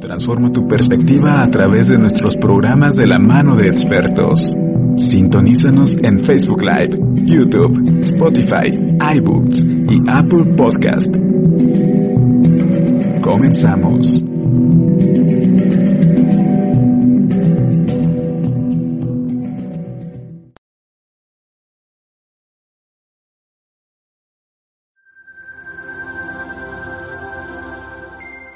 Transforma 0.00 0.52
tu 0.52 0.66
perspectiva 0.68 1.42
a 1.42 1.50
través 1.50 1.88
de 1.88 1.98
nuestros 1.98 2.36
programas 2.36 2.94
de 2.94 3.06
la 3.06 3.18
mano 3.18 3.56
de 3.56 3.66
expertos. 3.66 4.54
Sintonízanos 4.96 5.96
en 5.96 6.20
Facebook 6.20 6.62
Live, 6.62 6.98
YouTube, 7.26 7.98
Spotify, 8.00 8.96
iBooks 9.16 9.64
y 9.64 10.02
Apple 10.08 10.44
Podcast. 10.56 11.16
Comenzamos. 13.22 14.22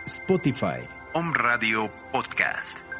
Spotify. 0.06 1.01
Home 1.14 1.32
Radio 1.34 1.90
Podcast. 2.10 2.91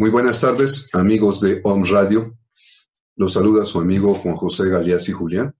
Muy 0.00 0.08
buenas 0.08 0.40
tardes, 0.40 0.88
amigos 0.94 1.42
de 1.42 1.60
OM 1.62 1.84
Radio. 1.84 2.34
Los 3.16 3.34
saluda 3.34 3.66
su 3.66 3.80
amigo 3.80 4.14
Juan 4.14 4.34
José 4.34 4.70
Galeazzi 4.70 5.12
Julián. 5.12 5.54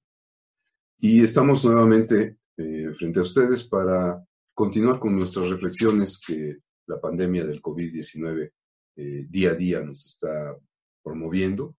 Y 0.98 1.22
estamos 1.22 1.62
nuevamente 1.66 2.38
eh, 2.56 2.90
frente 2.96 3.18
a 3.18 3.22
ustedes 3.22 3.64
para 3.64 4.26
continuar 4.54 4.98
con 4.98 5.14
nuestras 5.14 5.50
reflexiones 5.50 6.18
que 6.26 6.56
la 6.86 6.98
pandemia 6.98 7.44
del 7.44 7.60
COVID-19 7.60 8.50
eh, 8.96 9.26
día 9.28 9.50
a 9.50 9.54
día 9.56 9.82
nos 9.82 10.06
está 10.06 10.56
promoviendo. 11.02 11.76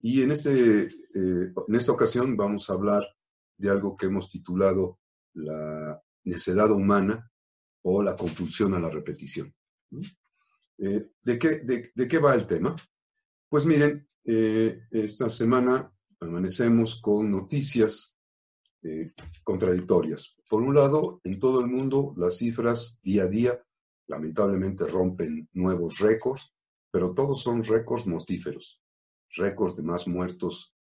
Y 0.00 0.22
en, 0.22 0.30
este, 0.30 0.82
eh, 0.84 0.88
en 1.14 1.74
esta 1.74 1.90
ocasión 1.90 2.36
vamos 2.36 2.70
a 2.70 2.74
hablar 2.74 3.02
de 3.58 3.70
algo 3.70 3.96
que 3.96 4.06
hemos 4.06 4.28
titulado 4.28 5.00
la 5.32 6.00
necedad 6.22 6.70
humana 6.70 7.28
o 7.82 8.04
la 8.04 8.14
compulsión 8.14 8.72
a 8.74 8.78
la 8.78 8.88
repetición. 8.88 9.52
Eh, 10.78 11.10
¿de, 11.22 11.38
qué, 11.38 11.60
de, 11.60 12.08
qué, 12.08 12.18
va 12.18 12.34
el 12.34 12.46
tema? 12.46 12.74
Pues 13.48 13.64
miren, 13.64 14.08
eh, 14.24 14.80
esta 14.90 15.30
semana 15.30 15.92
amanecemos 16.20 17.00
con 17.00 17.30
noticias 17.30 18.16
eh, 18.82 19.12
contradictorias. 19.42 20.36
Por 20.48 20.62
un 20.62 20.74
lado, 20.74 21.20
en 21.24 21.38
todo 21.38 21.60
el 21.60 21.68
mundo 21.68 22.14
las 22.16 22.38
cifras 22.38 22.98
día 23.02 23.24
a 23.24 23.28
día 23.28 23.62
lamentablemente 24.06 24.86
rompen 24.86 25.48
nuevos 25.52 25.98
récords, 25.98 26.52
pero 26.90 27.14
todos 27.14 27.42
son 27.42 27.62
récords 27.62 28.06
mortíferos, 28.06 28.82
récords 29.36 29.76
de 29.76 29.82
más 29.82 30.06
muertos 30.06 30.74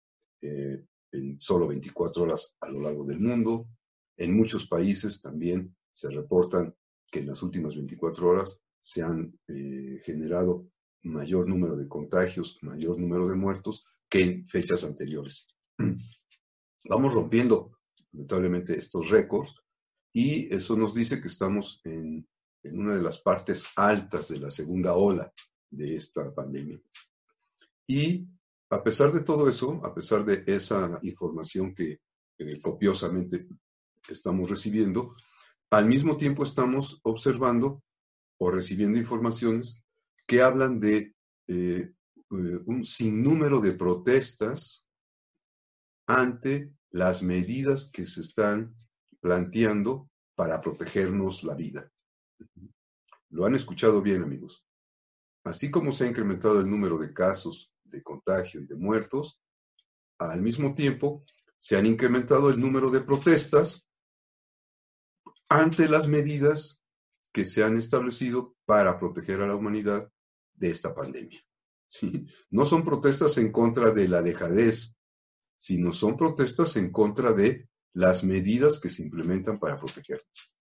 en 0.40 1.38
solo 1.38 1.68
24 1.68 2.22
horas 2.22 2.56
a 2.60 2.68
lo 2.70 2.80
largo 2.80 3.04
del 3.04 3.20
mundo. 3.20 3.68
En 4.16 4.34
muchos 4.34 4.66
países 4.66 5.20
también 5.20 5.76
se 5.92 6.08
reportan 6.08 6.74
que 7.10 7.18
en 7.18 7.26
las 7.26 7.42
últimas 7.42 7.74
24 7.74 8.26
horas 8.26 8.60
se 8.80 9.02
han 9.02 9.38
eh, 9.48 10.00
generado 10.04 10.70
mayor 11.02 11.48
número 11.48 11.76
de 11.76 11.88
contagios, 11.88 12.58
mayor 12.62 12.98
número 12.98 13.28
de 13.28 13.36
muertos 13.36 13.84
que 14.08 14.22
en 14.22 14.46
fechas 14.46 14.84
anteriores. 14.84 15.48
Vamos 16.88 17.14
rompiendo, 17.14 17.78
lamentablemente, 18.12 18.78
estos 18.78 19.10
récords 19.10 19.54
y 20.12 20.52
eso 20.54 20.76
nos 20.76 20.94
dice 20.94 21.20
que 21.20 21.28
estamos 21.28 21.80
en, 21.84 22.26
una 22.64 22.94
de 22.94 23.02
las 23.02 23.20
partes 23.20 23.70
altas 23.76 24.28
de 24.28 24.38
la 24.38 24.50
segunda 24.50 24.94
ola 24.94 25.32
de 25.70 25.96
esta 25.96 26.34
pandemia. 26.34 26.80
Y 27.86 28.26
a 28.70 28.82
pesar 28.82 29.12
de 29.12 29.22
todo 29.22 29.48
eso, 29.48 29.80
a 29.84 29.94
pesar 29.94 30.24
de 30.24 30.44
esa 30.46 30.98
información 31.02 31.74
que 31.74 32.00
copiosamente 32.60 33.48
estamos 34.08 34.50
recibiendo, 34.50 35.14
al 35.70 35.86
mismo 35.86 36.16
tiempo 36.16 36.42
estamos 36.42 37.00
observando 37.02 37.82
o 38.40 38.50
recibiendo 38.50 38.98
informaciones 38.98 39.82
que 40.26 40.40
hablan 40.40 40.80
de 40.80 41.14
eh, 41.46 41.92
eh, 42.32 42.58
un 42.64 42.84
sinnúmero 42.84 43.60
de 43.60 43.72
protestas 43.72 44.86
ante 46.06 46.72
las 46.90 47.22
medidas 47.22 47.90
que 47.92 48.04
se 48.06 48.22
están 48.22 48.74
planteando 49.20 50.08
para 50.34 50.60
protegernos 50.60 51.44
la 51.44 51.54
vida. 51.54 51.92
Lo 53.28 53.44
han 53.44 53.54
escuchado 53.54 54.00
bien, 54.00 54.22
amigos. 54.22 54.64
Así 55.44 55.70
como 55.70 55.92
se 55.92 56.04
ha 56.04 56.08
incrementado 56.08 56.60
el 56.60 56.70
número 56.70 56.96
de 56.98 57.12
casos 57.12 57.70
de 57.84 58.02
contagio 58.02 58.62
y 58.62 58.66
de 58.66 58.74
muertos, 58.74 59.38
al 60.18 60.40
mismo 60.40 60.74
tiempo 60.74 61.24
se 61.58 61.76
han 61.76 61.84
incrementado 61.84 62.48
el 62.48 62.58
número 62.58 62.90
de 62.90 63.00
protestas 63.00 63.86
ante 65.50 65.88
las 65.88 66.08
medidas 66.08 66.79
que 67.32 67.44
se 67.44 67.62
han 67.62 67.76
establecido 67.76 68.56
para 68.64 68.98
proteger 68.98 69.40
a 69.42 69.46
la 69.46 69.54
humanidad 69.54 70.10
de 70.54 70.70
esta 70.70 70.94
pandemia. 70.94 71.40
No 72.50 72.66
son 72.66 72.84
protestas 72.84 73.38
en 73.38 73.50
contra 73.50 73.90
de 73.90 74.08
la 74.08 74.22
dejadez, 74.22 74.96
sino 75.58 75.92
son 75.92 76.16
protestas 76.16 76.76
en 76.76 76.90
contra 76.90 77.32
de 77.32 77.68
las 77.92 78.22
medidas 78.24 78.78
que 78.78 78.88
se 78.88 79.02
implementan 79.02 79.58
para 79.58 79.78
protegernos. 79.78 80.52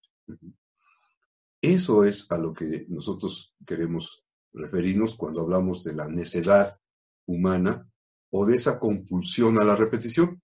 Eso 1.61 2.03
es 2.03 2.25
a 2.31 2.37
lo 2.37 2.53
que 2.53 2.85
nosotros 2.87 3.53
queremos 3.65 4.23
referirnos 4.53 5.15
cuando 5.15 5.41
hablamos 5.41 5.83
de 5.83 5.93
la 5.93 6.07
necedad 6.07 6.79
humana 7.25 7.87
o 8.31 8.45
de 8.45 8.55
esa 8.55 8.79
compulsión 8.79 9.59
a 9.59 9.63
la 9.63 9.75
repetición. 9.75 10.41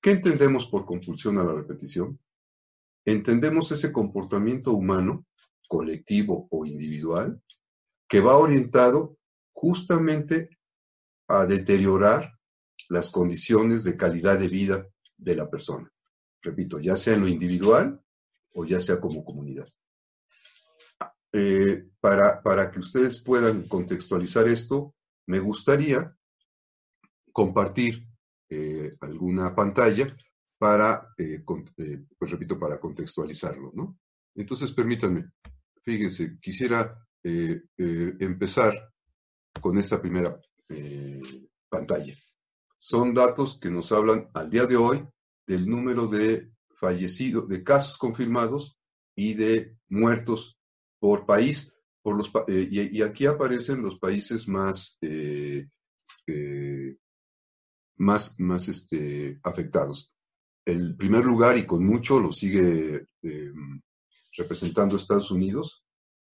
¿Qué 0.00 0.12
entendemos 0.12 0.66
por 0.66 0.86
compulsión 0.86 1.38
a 1.38 1.44
la 1.44 1.52
repetición? 1.52 2.18
Entendemos 3.04 3.72
ese 3.72 3.92
comportamiento 3.92 4.72
humano 4.72 5.26
colectivo 5.70 6.48
o 6.50 6.66
individual, 6.66 7.40
que 8.08 8.20
va 8.20 8.36
orientado 8.36 9.16
justamente 9.52 10.58
a 11.28 11.46
deteriorar 11.46 12.32
las 12.88 13.10
condiciones 13.10 13.84
de 13.84 13.96
calidad 13.96 14.36
de 14.36 14.48
vida 14.48 14.88
de 15.16 15.36
la 15.36 15.48
persona. 15.48 15.88
Repito, 16.42 16.80
ya 16.80 16.96
sea 16.96 17.14
en 17.14 17.20
lo 17.20 17.28
individual 17.28 18.02
o 18.52 18.64
ya 18.64 18.80
sea 18.80 19.00
como 19.00 19.24
comunidad. 19.24 19.68
Eh, 21.32 21.86
para, 22.00 22.42
para, 22.42 22.72
que 22.72 22.80
ustedes 22.80 23.22
puedan 23.22 23.68
contextualizar 23.68 24.48
esto, 24.48 24.96
me 25.26 25.38
gustaría 25.38 26.12
compartir 27.32 28.08
eh, 28.48 28.96
alguna 29.02 29.54
pantalla 29.54 30.16
para, 30.58 31.14
eh, 31.16 31.44
pues 31.46 32.30
repito, 32.32 32.58
para 32.58 32.80
contextualizarlo, 32.80 33.70
¿no? 33.72 33.96
Entonces, 34.34 34.72
permítanme. 34.72 35.30
Fíjense, 35.82 36.38
quisiera 36.40 36.96
eh, 37.22 37.62
eh, 37.78 38.12
empezar 38.20 38.92
con 39.60 39.78
esta 39.78 40.00
primera 40.00 40.40
eh, 40.68 41.20
pantalla. 41.68 42.14
Son 42.78 43.14
datos 43.14 43.58
que 43.58 43.70
nos 43.70 43.92
hablan 43.92 44.28
al 44.34 44.50
día 44.50 44.66
de 44.66 44.76
hoy 44.76 45.06
del 45.46 45.68
número 45.68 46.06
de 46.06 46.52
fallecidos, 46.74 47.48
de 47.48 47.62
casos 47.62 47.98
confirmados 47.98 48.78
y 49.14 49.34
de 49.34 49.76
muertos 49.88 50.58
por 50.98 51.26
país. 51.26 51.72
Por 52.02 52.16
los, 52.16 52.32
y, 52.48 53.02
aquí 53.02 53.26
aparecen 53.26 53.82
los 53.82 53.98
países 53.98 54.48
más, 54.48 54.98
más, 57.96 58.34
más 58.38 58.68
este, 58.68 59.38
afectados. 59.42 60.14
El 60.64 60.96
primer 60.96 61.26
lugar, 61.26 61.58
y 61.58 61.66
con 61.66 61.84
mucho, 61.84 62.18
lo 62.18 62.32
sigue 62.32 63.06
representando 64.36 64.96
Estados 64.96 65.30
Unidos, 65.30 65.84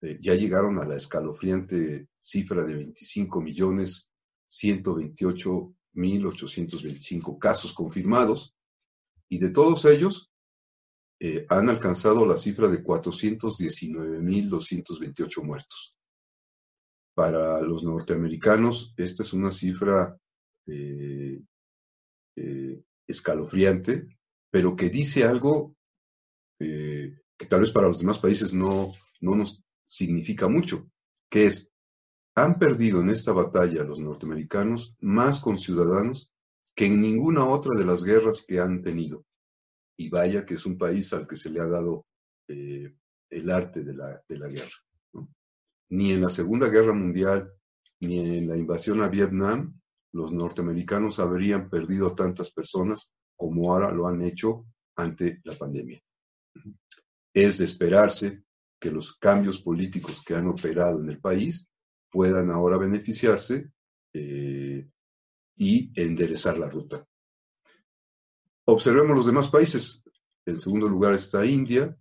eh, 0.01 0.17
ya 0.19 0.35
llegaron 0.35 0.79
a 0.79 0.85
la 0.85 0.97
escalofriante 0.97 2.09
cifra 2.19 2.63
de 2.63 2.75
25 2.75 3.41
millones 3.41 4.09
128 4.47 5.73
mil 5.93 6.25
825 6.25 7.39
casos 7.39 7.71
confirmados 7.71 8.53
y 9.29 9.39
de 9.39 9.51
todos 9.51 9.85
ellos 9.85 10.29
eh, 11.21 11.45
han 11.49 11.69
alcanzado 11.69 12.25
la 12.25 12.37
cifra 12.37 12.67
de 12.67 12.83
419 12.83 14.19
mil 14.19 14.49
228 14.49 15.43
muertos. 15.43 15.95
Para 17.15 17.61
los 17.61 17.83
norteamericanos, 17.83 18.93
esta 18.97 19.23
es 19.23 19.31
una 19.31 19.51
cifra 19.51 20.17
eh, 20.67 21.39
escalofriante, 23.07 24.07
pero 24.51 24.75
que 24.75 24.89
dice 24.89 25.23
algo 25.23 25.75
que 27.37 27.45
tal 27.45 27.61
vez 27.61 27.71
para 27.71 27.87
los 27.87 27.99
demás 27.99 28.19
países 28.19 28.53
no, 28.53 28.93
no 29.21 29.35
nos 29.35 29.63
significa 29.85 30.47
mucho, 30.47 30.89
que 31.29 31.45
es, 31.45 31.71
han 32.35 32.57
perdido 32.57 33.01
en 33.01 33.09
esta 33.09 33.31
batalla 33.31 33.83
los 33.83 33.99
norteamericanos 33.99 34.95
más 34.99 35.39
conciudadanos 35.39 36.31
que 36.75 36.87
en 36.87 36.99
ninguna 36.99 37.45
otra 37.45 37.77
de 37.77 37.85
las 37.85 38.03
guerras 38.03 38.43
que 38.47 38.59
han 38.59 38.81
tenido. 38.81 39.25
Y 39.97 40.09
vaya 40.09 40.45
que 40.45 40.55
es 40.55 40.65
un 40.65 40.77
país 40.77 41.13
al 41.13 41.27
que 41.27 41.35
se 41.35 41.49
le 41.49 41.61
ha 41.61 41.67
dado 41.67 42.05
eh, 42.47 42.95
el 43.29 43.49
arte 43.49 43.83
de 43.83 43.93
la, 43.93 44.23
de 44.27 44.37
la 44.39 44.47
guerra. 44.47 44.75
Ni 45.89 46.11
en 46.11 46.21
la 46.21 46.29
Segunda 46.29 46.69
Guerra 46.69 46.93
Mundial, 46.93 47.53
ni 47.99 48.37
en 48.37 48.47
la 48.47 48.57
invasión 48.57 49.01
a 49.01 49.07
Vietnam, 49.07 49.79
los 50.13 50.31
norteamericanos 50.31 51.19
habrían 51.19 51.69
perdido 51.69 52.15
tantas 52.15 52.51
personas 52.51 53.13
como 53.35 53.71
ahora 53.71 53.91
lo 53.91 54.07
han 54.07 54.21
hecho 54.21 54.65
ante 54.95 55.41
la 55.43 55.53
pandemia. 55.53 56.01
Es 57.33 57.57
de 57.57 57.65
esperarse 57.65 58.43
que 58.79 58.91
los 58.91 59.17
cambios 59.17 59.59
políticos 59.59 60.21
que 60.25 60.35
han 60.35 60.47
operado 60.47 60.99
en 60.99 61.09
el 61.09 61.19
país 61.19 61.67
puedan 62.11 62.51
ahora 62.51 62.77
beneficiarse 62.77 63.71
eh, 64.13 64.87
y 65.55 66.01
enderezar 66.01 66.57
la 66.57 66.69
ruta. 66.69 67.07
Observemos 68.65 69.15
los 69.15 69.25
demás 69.25 69.47
países. 69.47 70.03
En 70.45 70.57
segundo 70.57 70.87
lugar 70.87 71.13
está 71.13 71.45
India, 71.45 71.97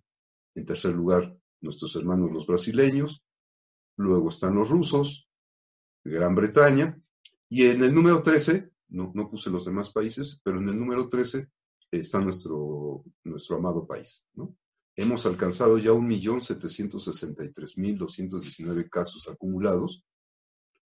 en 0.55 0.65
tercer 0.65 0.93
lugar 0.93 1.35
nuestros 1.61 1.95
hermanos 1.95 2.31
los 2.31 2.45
brasileños, 2.45 3.23
luego 3.97 4.29
están 4.29 4.55
los 4.55 4.69
rusos, 4.69 5.29
Gran 6.03 6.35
Bretaña, 6.35 7.01
y 7.49 7.65
en 7.65 7.83
el 7.83 7.95
número 7.95 8.21
13, 8.21 8.69
no, 8.89 9.11
no 9.15 9.29
puse 9.29 9.49
los 9.49 9.65
demás 9.65 9.91
países, 9.91 10.41
pero 10.43 10.59
en 10.59 10.69
el 10.69 10.77
número 10.77 11.07
13 11.07 11.49
está 11.89 12.19
nuestro, 12.19 13.03
nuestro 13.23 13.55
amado 13.55 13.87
país. 13.87 14.25
¿no? 14.33 14.55
Hemos 14.95 15.25
alcanzado 15.25 15.77
ya 15.77 15.91
1.763.219 15.91 18.89
casos 18.89 19.27
acumulados 19.27 20.05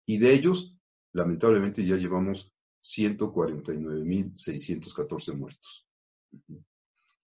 y 0.06 0.20
de 0.20 0.34
ellos, 0.34 0.78
lamentablemente, 1.14 1.86
ya 1.86 1.98
llevamos 1.98 2.54
149.614 2.84 5.36
muertos. 5.36 5.86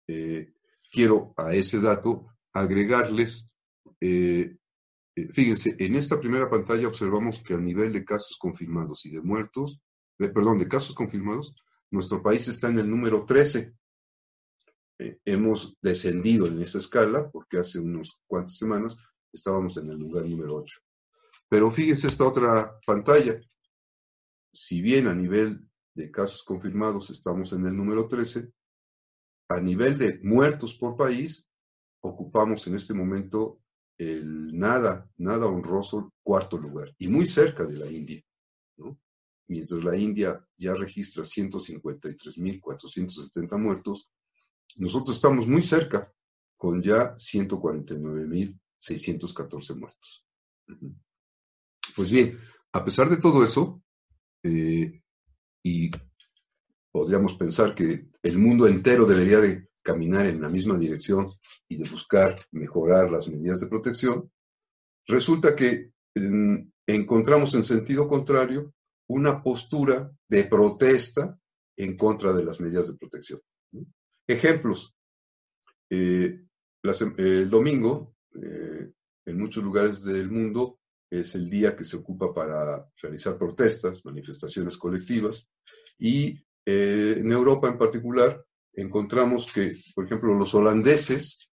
Eh, 0.08 0.52
quiero 0.90 1.32
a 1.36 1.54
ese 1.54 1.78
dato 1.80 2.26
agregarles, 2.52 3.46
eh, 4.00 4.56
eh, 5.14 5.28
fíjense, 5.32 5.76
en 5.78 5.94
esta 5.96 6.18
primera 6.18 6.48
pantalla 6.48 6.88
observamos 6.88 7.40
que 7.40 7.52
a 7.54 7.58
nivel 7.58 7.92
de 7.92 8.02
casos 8.04 8.38
confirmados 8.38 9.04
y 9.06 9.10
de 9.10 9.20
muertos, 9.20 9.80
perdón, 10.16 10.58
de 10.58 10.68
casos 10.68 10.94
confirmados, 10.94 11.54
nuestro 11.90 12.22
país 12.22 12.48
está 12.48 12.70
en 12.70 12.78
el 12.78 12.88
número 12.88 13.26
13 13.26 13.74
eh, 15.02 15.20
hemos 15.24 15.76
descendido 15.82 16.46
en 16.46 16.62
esa 16.62 16.78
escala 16.78 17.28
porque 17.30 17.58
hace 17.58 17.80
unos 17.80 18.22
cuantas 18.28 18.56
semanas 18.56 18.96
estábamos 19.32 19.76
en 19.76 19.90
el 19.90 19.98
lugar 19.98 20.24
número 20.26 20.54
8. 20.56 20.78
Pero 21.48 21.72
fíjese 21.72 22.06
esta 22.06 22.24
otra 22.24 22.78
pantalla. 22.86 23.40
Si 24.52 24.80
bien 24.80 25.08
a 25.08 25.14
nivel 25.14 25.68
de 25.94 26.10
casos 26.10 26.42
confirmados 26.44 27.10
estamos 27.10 27.52
en 27.52 27.66
el 27.66 27.76
número 27.76 28.06
13, 28.06 28.48
a 29.48 29.60
nivel 29.60 29.98
de 29.98 30.20
muertos 30.22 30.78
por 30.78 30.96
país, 30.96 31.48
ocupamos 32.00 32.64
en 32.68 32.76
este 32.76 32.94
momento 32.94 33.58
el 33.98 34.56
nada, 34.56 35.10
nada 35.16 35.46
honroso 35.46 36.14
cuarto 36.22 36.56
lugar 36.58 36.94
y 36.98 37.08
muy 37.08 37.26
cerca 37.26 37.64
de 37.64 37.76
la 37.76 37.90
India. 37.90 38.22
Mientras 39.48 39.82
la 39.84 39.96
India 39.96 40.40
ya 40.56 40.74
registra 40.74 41.24
153.470 41.24 43.58
muertos, 43.58 44.08
nosotros 44.76 45.16
estamos 45.16 45.46
muy 45.46 45.62
cerca, 45.62 46.12
con 46.56 46.82
ya 46.82 47.14
149.614 47.16 49.76
muertos. 49.76 50.26
Pues 51.96 52.10
bien, 52.10 52.38
a 52.72 52.84
pesar 52.84 53.08
de 53.10 53.16
todo 53.16 53.42
eso, 53.42 53.82
eh, 54.44 55.02
y 55.62 55.90
podríamos 56.90 57.34
pensar 57.34 57.74
que 57.74 58.08
el 58.22 58.38
mundo 58.38 58.66
entero 58.66 59.06
debería 59.06 59.40
de 59.40 59.68
caminar 59.82 60.26
en 60.26 60.40
la 60.40 60.48
misma 60.48 60.78
dirección 60.78 61.32
y 61.68 61.76
de 61.76 61.90
buscar 61.90 62.36
mejorar 62.52 63.10
las 63.10 63.28
medidas 63.28 63.60
de 63.60 63.66
protección, 63.66 64.30
resulta 65.06 65.56
que 65.56 65.90
encontramos 66.86 67.54
en 67.54 67.64
sentido 67.64 68.06
contrario 68.06 68.72
una 69.08 69.42
postura 69.42 70.10
de 70.28 70.44
protesta 70.44 71.36
en 71.76 71.96
contra 71.96 72.32
de 72.32 72.44
las 72.44 72.60
medidas 72.60 72.88
de 72.88 72.98
protección. 72.98 73.40
Ejemplos. 74.32 74.96
Eh, 75.90 76.40
el 77.18 77.50
domingo, 77.50 78.16
eh, 78.34 78.90
en 79.26 79.38
muchos 79.38 79.62
lugares 79.62 80.04
del 80.04 80.30
mundo, 80.30 80.80
es 81.10 81.34
el 81.34 81.50
día 81.50 81.76
que 81.76 81.84
se 81.84 81.96
ocupa 81.96 82.32
para 82.32 82.88
realizar 83.00 83.36
protestas, 83.36 84.04
manifestaciones 84.04 84.78
colectivas, 84.78 85.48
y 85.98 86.42
eh, 86.64 87.16
en 87.18 87.30
Europa 87.30 87.68
en 87.68 87.76
particular 87.76 88.44
encontramos 88.72 89.52
que, 89.52 89.76
por 89.94 90.06
ejemplo, 90.06 90.34
los 90.34 90.54
holandeses 90.54 91.50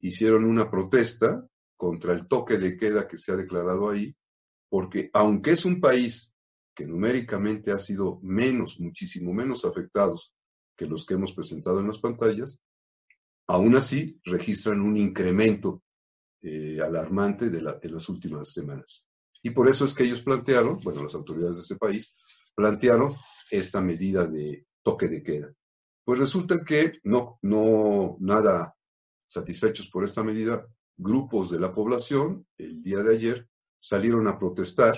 hicieron 0.00 0.44
una 0.44 0.68
protesta 0.70 1.46
contra 1.76 2.14
el 2.14 2.26
toque 2.26 2.58
de 2.58 2.76
queda 2.76 3.06
que 3.06 3.16
se 3.16 3.32
ha 3.32 3.36
declarado 3.36 3.88
ahí, 3.88 4.14
porque 4.68 5.10
aunque 5.12 5.52
es 5.52 5.64
un 5.64 5.80
país 5.80 6.34
que 6.74 6.84
numéricamente 6.86 7.70
ha 7.70 7.78
sido 7.78 8.20
menos, 8.22 8.80
muchísimo 8.80 9.32
menos 9.32 9.64
afectados 9.64 10.32
que 10.80 10.86
los 10.86 11.04
que 11.04 11.12
hemos 11.12 11.34
presentado 11.34 11.78
en 11.78 11.88
las 11.88 11.98
pantallas, 11.98 12.58
aún 13.46 13.76
así 13.76 14.18
registran 14.24 14.80
un 14.80 14.96
incremento 14.96 15.82
eh, 16.40 16.78
alarmante 16.82 17.50
de, 17.50 17.60
las 17.60 18.08
últimas 18.08 18.50
semanas. 18.50 19.06
Y 19.42 19.50
por 19.50 19.68
eso 19.68 19.84
es 19.84 19.92
que 19.92 20.04
ellos 20.04 20.22
plantearon, 20.22 20.78
bueno, 20.82 21.04
las 21.04 21.14
autoridades 21.14 21.56
de 21.56 21.62
ese 21.64 21.76
país, 21.76 22.14
plantearon 22.54 23.14
esta 23.50 23.82
medida 23.82 24.26
de 24.26 24.66
toque 24.82 25.08
de 25.08 25.22
queda. 25.22 25.52
Pues 26.02 26.18
resulta 26.18 26.64
que 26.64 26.98
no, 27.04 27.38
no 27.42 28.16
nada 28.20 28.74
satisfechos 29.28 29.90
por 29.90 30.04
esta 30.04 30.22
medida, 30.22 30.66
grupos 30.96 31.50
de 31.50 31.60
la 31.60 31.74
población 31.74 32.46
el 32.56 32.82
día 32.82 33.02
de 33.02 33.16
ayer 33.16 33.48
salieron 33.78 34.26
a 34.28 34.38
protestar 34.38 34.96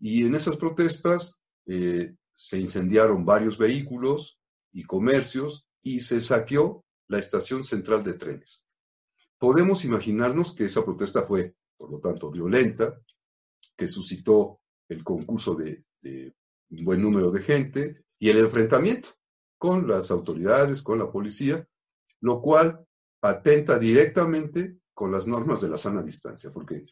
y 0.00 0.24
en 0.24 0.34
esas 0.34 0.56
protestas 0.56 1.38
eh, 1.66 2.14
se 2.34 2.58
incendiaron 2.58 3.26
varios 3.26 3.58
vehículos, 3.58 4.38
y 4.72 4.84
comercios 4.84 5.66
y 5.82 6.00
se 6.00 6.20
saqueó 6.20 6.84
la 7.08 7.18
estación 7.18 7.64
central 7.64 8.02
de 8.04 8.14
trenes. 8.14 8.64
Podemos 9.38 9.84
imaginarnos 9.84 10.54
que 10.54 10.64
esa 10.64 10.84
protesta 10.84 11.22
fue, 11.22 11.54
por 11.76 11.90
lo 11.90 11.98
tanto, 11.98 12.30
violenta, 12.30 13.00
que 13.76 13.86
suscitó 13.86 14.60
el 14.88 15.02
concurso 15.02 15.54
de, 15.54 15.84
un 16.70 16.84
buen 16.84 17.02
número 17.02 17.30
de 17.30 17.42
gente 17.42 18.04
y 18.18 18.28
el 18.28 18.38
enfrentamiento 18.38 19.10
con 19.58 19.86
las 19.86 20.10
autoridades, 20.10 20.82
con 20.82 20.98
la 20.98 21.10
policía, 21.10 21.66
lo 22.20 22.40
cual 22.40 22.86
atenta 23.20 23.78
directamente 23.78 24.78
con 24.94 25.12
las 25.12 25.26
normas 25.26 25.60
de 25.60 25.68
la 25.68 25.76
sana 25.76 26.02
distancia, 26.02 26.50
porque 26.50 26.86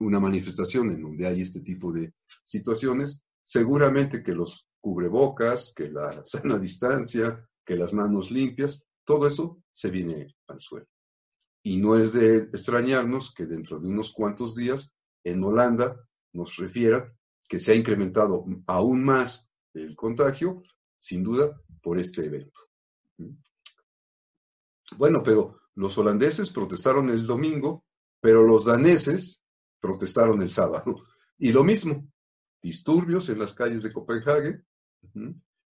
una 0.00 0.20
manifestación 0.20 0.90
en 0.90 1.02
donde 1.02 1.26
hay 1.26 1.40
este 1.40 1.60
tipo 1.60 1.92
de 1.92 2.12
situaciones, 2.44 3.20
seguramente 3.42 4.22
que 4.22 4.32
los 4.32 4.66
cubrebocas, 4.84 5.72
que 5.74 5.88
la 5.88 6.22
sana 6.24 6.58
distancia, 6.58 7.48
que 7.64 7.74
las 7.74 7.94
manos 7.94 8.30
limpias, 8.30 8.84
todo 9.02 9.26
eso 9.26 9.62
se 9.72 9.90
viene 9.90 10.36
al 10.46 10.60
suelo. 10.60 10.86
Y 11.62 11.78
no 11.78 11.96
es 11.96 12.12
de 12.12 12.36
extrañarnos 12.52 13.32
que 13.32 13.46
dentro 13.46 13.80
de 13.80 13.88
unos 13.88 14.12
cuantos 14.12 14.54
días 14.54 14.94
en 15.24 15.42
Holanda 15.42 16.06
nos 16.34 16.56
refiera 16.56 17.10
que 17.48 17.58
se 17.58 17.72
ha 17.72 17.74
incrementado 17.74 18.44
aún 18.66 19.02
más 19.02 19.48
el 19.72 19.96
contagio, 19.96 20.62
sin 20.98 21.22
duda, 21.22 21.58
por 21.82 21.98
este 21.98 22.26
evento. 22.26 22.60
Bueno, 24.98 25.22
pero 25.22 25.60
los 25.76 25.96
holandeses 25.96 26.50
protestaron 26.50 27.08
el 27.08 27.26
domingo, 27.26 27.86
pero 28.20 28.42
los 28.42 28.66
daneses 28.66 29.42
protestaron 29.80 30.42
el 30.42 30.50
sábado. 30.50 31.04
Y 31.36 31.50
lo 31.50 31.64
mismo, 31.64 32.06
disturbios 32.62 33.28
en 33.28 33.40
las 33.40 33.54
calles 33.54 33.82
de 33.82 33.92
Copenhague, 33.92 34.62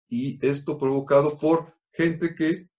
y 0.08 0.46
esto 0.46 0.78
provocado 0.78 1.38
por 1.38 1.76
gente 1.92 2.36
que 2.36 2.70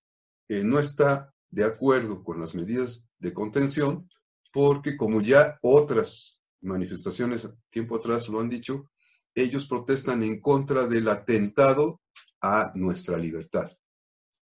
no 0.49 0.79
está 0.79 1.33
de 1.51 1.65
acuerdo 1.65 2.23
con 2.23 2.41
las 2.41 2.55
medidas 2.55 3.07
de 3.19 3.33
contención, 3.33 4.09
porque 4.53 4.97
como 4.97 5.21
ya 5.21 5.59
otras 5.63 6.41
manifestaciones 6.61 7.49
tiempo 7.71 7.97
atrás 7.97 8.29
lo 8.29 8.41
han 8.41 8.49
dicho, 8.49 8.91
ellos 9.35 9.67
protestan 9.67 10.23
en 10.23 10.41
contra 10.41 10.87
del 10.87 11.09
atentado 11.09 12.01
a 12.41 12.73
nuestra 12.75 13.17
libertad. 13.17 13.71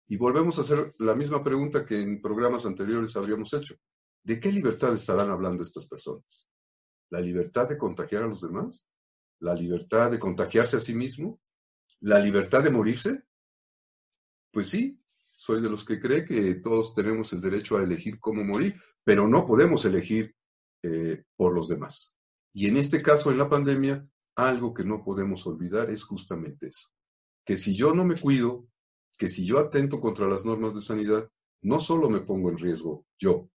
Y 0.09 0.17
volvemos 0.17 0.59
a 0.59 0.63
hacer 0.63 0.95
la 0.99 1.15
misma 1.15 1.45
pregunta 1.45 1.87
que 1.87 2.01
en 2.01 2.21
programas 2.21 2.67
anteriores 2.67 3.15
habríamos 3.17 3.53
hecho. 3.55 3.77
¿De 4.25 4.41
qué 4.41 4.51
libertad 4.51 4.93
estarán 4.93 5.31
hablando 5.31 5.63
estas 5.63 5.87
personas? 5.87 6.49
¿La 7.11 7.21
libertad 7.21 7.69
de 7.69 7.79
contagiar 7.79 8.25
a 8.25 8.27
los 8.27 8.41
demás? 8.41 8.85
¿La 9.39 9.55
libertad 9.55 10.11
de 10.11 10.19
contagiarse 10.19 10.77
a 10.77 10.81
sí 10.81 10.95
mismo? 10.95 11.41
¿La 12.01 12.19
libertad 12.19 12.63
de 12.63 12.71
morirse? 12.71 13.23
Pues 14.51 14.69
sí, 14.69 15.01
soy 15.31 15.61
de 15.61 15.69
los 15.69 15.85
que 15.85 16.01
cree 16.01 16.25
que 16.25 16.55
todos 16.57 16.95
tenemos 16.95 17.33
el 17.33 17.41
derecho 17.41 17.77
a 17.77 17.83
elegir 17.83 18.19
cómo 18.19 18.43
morir, 18.43 18.81
pero 19.05 19.29
no 19.29 19.47
podemos 19.47 19.85
elegir 19.85 20.35
eh, 20.83 21.25
por 21.37 21.55
los 21.55 21.69
demás. 21.69 22.15
Y 22.53 22.67
en 22.67 22.77
este 22.77 23.03
caso, 23.03 23.31
en 23.31 23.39
la 23.39 23.49
pandemia, 23.49 24.09
algo 24.35 24.73
que 24.73 24.85
no 24.85 25.05
podemos 25.05 25.47
olvidar 25.47 25.91
es 25.91 26.05
justamente 26.05 26.69
eso. 26.69 26.89
Que 27.45 27.57
si 27.57 27.77
yo 27.77 27.95
no 27.95 28.05
me 28.05 28.19
cuido, 28.19 28.67
que 29.19 29.29
si 29.29 29.45
yo 29.45 29.59
atento 29.59 30.01
contra 30.01 30.27
las 30.27 30.45
normas 30.45 30.75
de 30.75 30.83
sanidad, 30.83 31.31
no 31.63 31.79
solo 31.79 32.09
me 32.09 32.21
pongo 32.21 32.49
en 32.51 32.59
riesgo 32.59 33.07
yo, 33.19 33.51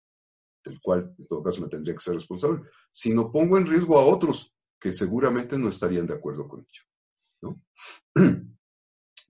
del 0.65 0.81
cual 0.81 1.15
en 1.17 1.27
todo 1.27 1.43
caso 1.43 1.63
me 1.63 1.69
tendría 1.69 1.95
que 1.95 2.01
ser 2.01 2.15
responsable, 2.15 2.63
sino 2.91 3.31
pongo 3.31 3.57
en 3.57 3.67
riesgo 3.67 3.99
a 3.99 4.05
otros 4.05 4.53
que 4.81 4.93
seguramente 4.93 5.57
no 5.57 5.69
estarían 5.69 6.07
de 6.07 6.15
acuerdo 6.15 6.49
con 6.49 6.61
ello. 6.61 6.83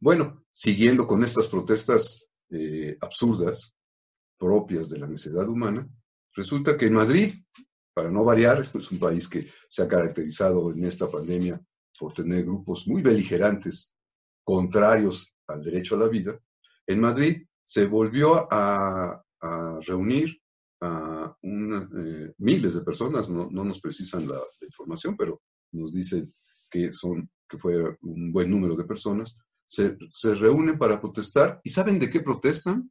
Bueno, 0.01 0.45
siguiendo 0.53 1.07
con 1.07 1.23
estas 1.23 1.47
protestas 1.47 2.27
eh, 2.51 2.97
absurdas, 3.01 3.73
propias 4.37 4.91
de 4.91 4.99
la 4.99 5.07
necesidad 5.07 5.49
humana, 5.49 5.89
resulta 6.35 6.77
que 6.77 6.87
en 6.87 6.95
Madrid, 6.95 7.33
para 7.95 8.11
no 8.11 8.25
variar, 8.25 8.63
es 8.75 8.91
un 8.91 8.99
país 8.99 9.29
que 9.29 9.49
se 9.69 9.83
ha 9.83 9.87
caracterizado 9.87 10.73
en 10.73 10.85
esta 10.87 11.09
pandemia 11.09 11.65
por 11.97 12.13
tener 12.13 12.45
grupos 12.45 12.89
muy 12.89 13.01
beligerantes, 13.01 13.95
contrarios 14.43 15.37
al 15.47 15.63
derecho 15.63 15.95
a 15.95 16.01
la 16.01 16.09
vida, 16.09 16.37
en 16.87 17.01
Madrid 17.01 17.47
se 17.65 17.87
volvió 17.87 18.49
a, 18.51 19.23
reunir 19.81 20.41
a 20.81 21.37
eh, 21.43 22.33
miles 22.39 22.75
de 22.75 22.81
personas, 22.83 23.29
no, 23.29 23.49
nos 23.51 23.81
precisan 23.81 24.29
la, 24.29 24.41
información, 24.61 25.17
pero 25.17 25.43
nos 25.73 25.93
dicen 25.93 26.33
que, 26.73 26.93
son, 26.95 27.31
que 27.49 27.59
fue 27.59 27.97
un 28.01 28.33
buen 28.33 28.51
número 28.51 28.75
de 28.75 28.85
personas, 28.85 29.37
se, 29.67 29.97
se 30.11 30.35
reúnen 30.35 30.79
para 30.79 31.01
protestar. 31.01 31.61
¿Y 31.63 31.71
saben 31.71 31.99
de 31.99 32.11
qué 32.11 32.21
protestan? 32.21 32.91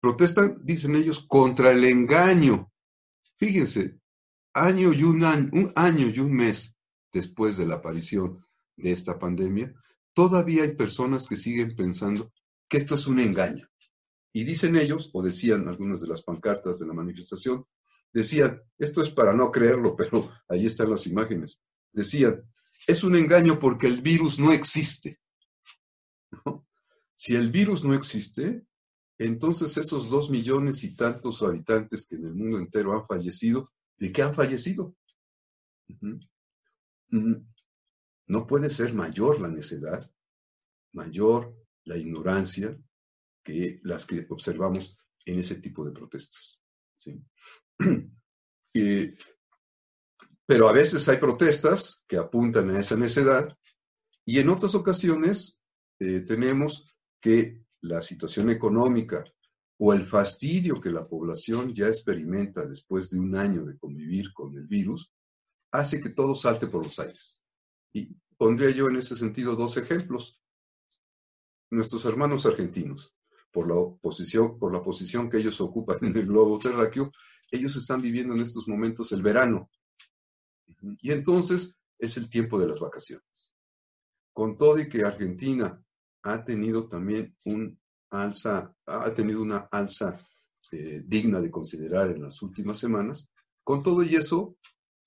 Protestan, 0.00 0.58
dicen 0.62 0.96
ellos, 0.96 1.26
contra 1.26 1.72
el 1.72 1.84
engaño. 1.84 2.70
Fíjense, 3.36 3.98
año 4.54 4.92
y 4.92 5.02
un 5.02 5.24
año, 5.24 5.50
un 5.52 5.72
año 5.74 6.08
y 6.08 6.18
un 6.20 6.32
mes 6.32 6.76
después 7.12 7.56
de 7.56 7.66
la 7.66 7.76
aparición 7.76 8.44
de 8.76 8.92
esta 8.92 9.18
pandemia, 9.18 9.74
todavía 10.14 10.62
hay 10.62 10.76
personas 10.76 11.26
que 11.26 11.36
siguen 11.36 11.74
pensando 11.76 12.32
que 12.68 12.78
esto 12.78 12.94
es 12.94 13.06
un 13.06 13.20
engaño. 13.20 13.68
Y 14.32 14.44
dicen 14.44 14.76
ellos, 14.76 15.10
o 15.12 15.22
decían 15.22 15.68
algunas 15.68 16.00
de 16.00 16.06
las 16.06 16.22
pancartas 16.22 16.78
de 16.78 16.86
la 16.86 16.94
manifestación, 16.94 17.66
decían, 18.12 18.62
esto 18.78 19.02
es 19.02 19.10
para 19.10 19.32
no 19.32 19.50
creerlo, 19.50 19.94
pero 19.96 20.30
ahí 20.48 20.66
están 20.66 20.90
las 20.90 21.06
imágenes, 21.06 21.60
decían, 21.92 22.42
es 22.86 23.04
un 23.04 23.16
engaño 23.16 23.58
porque 23.58 23.86
el 23.86 24.02
virus 24.02 24.38
no 24.38 24.52
existe. 24.52 25.20
Si 27.14 27.36
el 27.36 27.52
virus 27.52 27.84
no 27.84 27.94
existe, 27.94 28.66
entonces 29.18 29.76
esos 29.76 30.10
dos 30.10 30.30
millones 30.30 30.82
y 30.82 30.96
tantos 30.96 31.42
habitantes 31.42 32.06
que 32.06 32.16
en 32.16 32.26
el 32.26 32.34
mundo 32.34 32.58
entero 32.58 32.92
han 32.92 33.06
fallecido, 33.06 33.70
¿de 33.96 34.10
qué 34.10 34.22
han 34.22 34.34
fallecido? 34.34 34.96
No 38.26 38.46
puede 38.46 38.70
ser 38.70 38.94
mayor 38.94 39.40
la 39.40 39.48
necedad, 39.48 40.10
mayor 40.92 41.54
la 41.84 41.96
ignorancia 41.96 42.76
que 43.44 43.80
las 43.84 44.06
que 44.06 44.26
observamos 44.28 44.98
en 45.24 45.38
ese 45.38 45.56
tipo 45.56 45.84
de 45.84 45.92
protestas. 45.92 46.60
pero 50.52 50.68
a 50.68 50.72
veces 50.72 51.08
hay 51.08 51.16
protestas 51.16 52.04
que 52.06 52.18
apuntan 52.18 52.68
a 52.68 52.78
esa 52.78 52.94
necedad 52.94 53.56
y 54.26 54.38
en 54.38 54.50
otras 54.50 54.74
ocasiones 54.74 55.58
eh, 55.98 56.20
tenemos 56.26 56.94
que 57.22 57.64
la 57.80 58.02
situación 58.02 58.50
económica 58.50 59.24
o 59.78 59.94
el 59.94 60.04
fastidio 60.04 60.78
que 60.78 60.90
la 60.90 61.08
población 61.08 61.72
ya 61.72 61.86
experimenta 61.86 62.66
después 62.66 63.08
de 63.08 63.18
un 63.18 63.34
año 63.34 63.64
de 63.64 63.78
convivir 63.78 64.34
con 64.34 64.54
el 64.54 64.66
virus 64.66 65.10
hace 65.70 66.02
que 66.02 66.10
todo 66.10 66.34
salte 66.34 66.66
por 66.66 66.84
los 66.84 67.00
aires. 67.00 67.40
Y 67.94 68.14
pondría 68.36 68.72
yo 68.72 68.90
en 68.90 68.96
ese 68.96 69.16
sentido 69.16 69.56
dos 69.56 69.78
ejemplos. 69.78 70.38
Nuestros 71.70 72.04
hermanos 72.04 72.44
argentinos, 72.44 73.14
por 73.50 73.68
la 73.68 73.98
posición, 74.02 74.58
por 74.58 74.70
la 74.70 74.82
posición 74.82 75.30
que 75.30 75.38
ellos 75.38 75.62
ocupan 75.62 75.96
en 76.02 76.14
el 76.14 76.26
globo 76.26 76.58
terráqueo, 76.58 77.10
ellos 77.50 77.74
están 77.76 78.02
viviendo 78.02 78.34
en 78.34 78.42
estos 78.42 78.68
momentos 78.68 79.12
el 79.12 79.22
verano. 79.22 79.70
Y 81.00 81.12
entonces 81.12 81.76
es 81.98 82.16
el 82.16 82.28
tiempo 82.28 82.60
de 82.60 82.68
las 82.68 82.80
vacaciones. 82.80 83.54
Con 84.32 84.56
todo 84.56 84.78
y 84.78 84.88
que 84.88 85.02
Argentina 85.02 85.82
ha 86.22 86.44
tenido 86.44 86.88
también 86.88 87.36
un 87.44 87.78
alza, 88.10 88.74
ha 88.86 89.14
tenido 89.14 89.42
una 89.42 89.68
alza 89.70 90.16
eh, 90.70 91.02
digna 91.04 91.40
de 91.40 91.50
considerar 91.50 92.10
en 92.10 92.22
las 92.22 92.40
últimas 92.42 92.78
semanas, 92.78 93.30
con 93.64 93.82
todo 93.82 94.02
y 94.02 94.14
eso, 94.14 94.56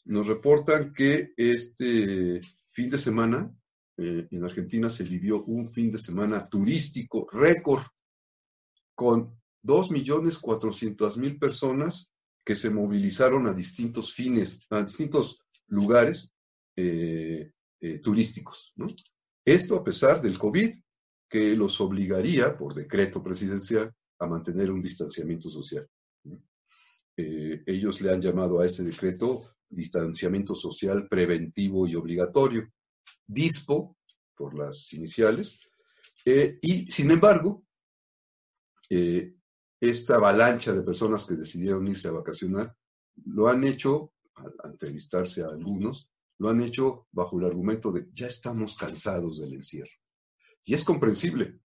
nos 0.05 0.27
reportan 0.27 0.93
que 0.93 1.33
este 1.35 2.39
fin 2.71 2.89
de 2.89 2.97
semana 2.97 3.51
eh, 3.97 4.27
en 4.29 4.43
Argentina 4.43 4.89
se 4.89 5.03
vivió 5.03 5.43
un 5.43 5.71
fin 5.71 5.89
de 5.89 5.97
semana 5.97 6.43
turístico 6.43 7.27
récord 7.31 7.83
con 8.93 9.39
2.400.000 9.63 11.39
personas 11.39 12.11
que 12.45 12.55
se 12.55 12.69
movilizaron 12.69 13.47
a 13.47 13.53
distintos 13.53 14.13
fines, 14.13 14.59
a 14.69 14.83
distintos 14.83 15.44
lugares 15.67 16.31
eh, 16.75 17.51
eh, 17.79 17.99
turísticos. 17.99 18.73
Esto 19.43 19.75
a 19.75 19.83
pesar 19.83 20.21
del 20.21 20.37
COVID, 20.37 20.75
que 21.29 21.55
los 21.55 21.81
obligaría 21.81 22.57
por 22.57 22.73
decreto 22.73 23.21
presidencial 23.21 23.93
a 24.19 24.27
mantener 24.27 24.71
un 24.71 24.81
distanciamiento 24.81 25.49
social. 25.49 25.87
ellos 27.17 28.01
le 28.01 28.11
han 28.11 28.21
llamado 28.21 28.59
a 28.59 28.65
ese 28.65 28.83
decreto 28.83 29.55
distanciamiento 29.69 30.55
social 30.55 31.07
preventivo 31.07 31.87
y 31.87 31.95
obligatorio, 31.95 32.71
DISPO, 33.27 33.97
por 34.35 34.53
las 34.53 34.91
iniciales, 34.93 35.59
eh, 36.25 36.57
y 36.61 36.89
sin 36.91 37.11
embargo, 37.11 37.63
eh, 38.89 39.35
esta 39.79 40.15
avalancha 40.15 40.73
de 40.73 40.81
personas 40.81 41.25
que 41.25 41.35
decidieron 41.35 41.87
irse 41.87 42.07
a 42.07 42.11
vacacionar 42.11 42.75
lo 43.25 43.47
han 43.47 43.63
hecho, 43.63 44.13
al 44.35 44.53
entrevistarse 44.63 45.43
a 45.43 45.47
algunos, 45.47 46.09
lo 46.37 46.49
han 46.49 46.61
hecho 46.61 47.07
bajo 47.11 47.39
el 47.39 47.45
argumento 47.45 47.91
de 47.91 48.07
ya 48.11 48.27
estamos 48.27 48.75
cansados 48.75 49.39
del 49.39 49.53
encierro. 49.53 49.91
Y 50.63 50.73
es 50.73 50.83
comprensible, 50.83 51.59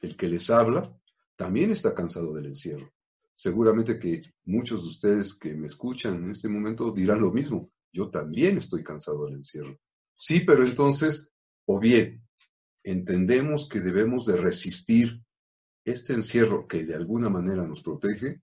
el 0.00 0.16
que 0.16 0.28
les 0.28 0.50
habla 0.50 0.96
también 1.36 1.70
está 1.70 1.94
cansado 1.94 2.32
del 2.34 2.46
encierro. 2.46 2.92
Seguramente 3.34 3.98
que 3.98 4.22
muchos 4.44 4.82
de 4.82 4.88
ustedes 4.88 5.34
que 5.34 5.54
me 5.54 5.66
escuchan 5.66 6.16
en 6.16 6.30
este 6.30 6.48
momento 6.48 6.92
dirán 6.92 7.20
lo 7.20 7.32
mismo. 7.32 7.70
Yo 7.92 8.10
también 8.10 8.58
estoy 8.58 8.84
cansado 8.84 9.24
del 9.24 9.36
encierro. 9.36 9.78
Sí, 10.14 10.40
pero 10.40 10.64
entonces, 10.64 11.30
o 11.66 11.80
bien, 11.80 12.22
entendemos 12.84 13.68
que 13.68 13.80
debemos 13.80 14.26
de 14.26 14.36
resistir 14.36 15.22
este 15.84 16.12
encierro 16.12 16.68
que 16.68 16.84
de 16.84 16.94
alguna 16.94 17.28
manera 17.28 17.66
nos 17.66 17.82
protege, 17.82 18.42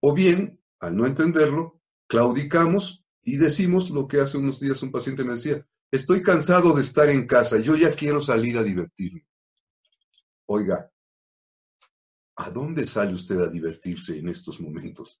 o 0.00 0.14
bien, 0.14 0.60
al 0.78 0.96
no 0.96 1.06
entenderlo, 1.06 1.80
claudicamos 2.06 2.99
y 3.22 3.36
decimos 3.36 3.90
lo 3.90 4.08
que 4.08 4.20
hace 4.20 4.38
unos 4.38 4.60
días 4.60 4.82
un 4.82 4.90
paciente 4.90 5.24
me 5.24 5.34
decía, 5.34 5.66
estoy 5.90 6.22
cansado 6.22 6.74
de 6.74 6.82
estar 6.82 7.08
en 7.10 7.26
casa, 7.26 7.58
yo 7.58 7.76
ya 7.76 7.90
quiero 7.90 8.20
salir 8.20 8.58
a 8.58 8.62
divertirme. 8.62 9.26
Oiga, 10.46 10.90
¿A 12.40 12.50
dónde 12.50 12.86
sale 12.86 13.12
usted 13.12 13.38
a 13.38 13.48
divertirse 13.48 14.18
en 14.18 14.26
estos 14.26 14.62
momentos? 14.62 15.20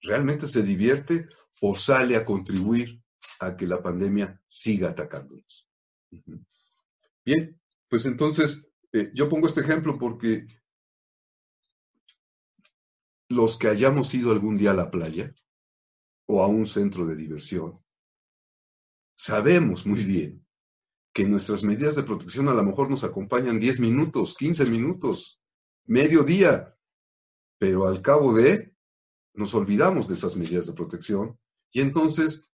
¿Realmente 0.00 0.46
se 0.46 0.62
divierte 0.62 1.26
o 1.60 1.74
sale 1.74 2.14
a 2.14 2.24
contribuir 2.24 3.02
a 3.40 3.56
que 3.56 3.66
la 3.66 3.82
pandemia 3.82 4.40
siga 4.46 4.90
atacándonos? 4.90 5.68
Bien, 7.24 7.60
pues 7.88 8.06
entonces 8.06 8.68
eh, 8.92 9.10
yo 9.12 9.28
pongo 9.28 9.48
este 9.48 9.62
ejemplo 9.62 9.98
porque 9.98 10.46
los 13.28 13.56
que 13.56 13.66
hayamos 13.66 14.14
ido 14.14 14.30
algún 14.30 14.56
día 14.56 14.70
a 14.70 14.74
la 14.74 14.92
playa 14.92 15.34
o 16.26 16.42
a 16.42 16.46
un 16.46 16.66
centro 16.66 17.06
de 17.06 17.16
diversión, 17.16 17.80
sabemos 19.16 19.86
muy 19.86 20.04
bien 20.04 20.46
que 21.12 21.24
nuestras 21.24 21.62
medidas 21.62 21.94
de 21.94 22.02
protección 22.02 22.48
a 22.48 22.54
lo 22.54 22.64
mejor 22.64 22.90
nos 22.90 23.04
acompañan 23.04 23.60
10 23.60 23.80
minutos, 23.80 24.34
15 24.34 24.66
minutos, 24.66 25.40
medio 25.86 26.24
día, 26.24 26.76
pero 27.58 27.86
al 27.86 28.02
cabo 28.02 28.34
de, 28.34 28.74
nos 29.34 29.54
olvidamos 29.54 30.08
de 30.08 30.14
esas 30.14 30.36
medidas 30.36 30.66
de 30.66 30.72
protección 30.72 31.38
y 31.70 31.80
entonces 31.80 32.50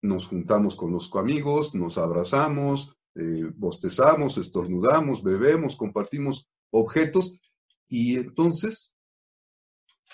nos 0.00 0.26
juntamos 0.26 0.76
con 0.76 0.92
los 0.92 1.12
amigos, 1.14 1.74
nos 1.74 1.98
abrazamos, 1.98 2.96
eh, 3.14 3.50
bostezamos, 3.56 4.38
estornudamos, 4.38 5.22
bebemos, 5.22 5.76
compartimos 5.76 6.48
objetos 6.70 7.40
y 7.88 8.16
entonces, 8.16 8.94